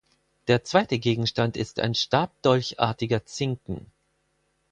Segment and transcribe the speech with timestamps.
[0.47, 3.85] Der zweite Gegenstand ist ein stabdolchartiger Zinken.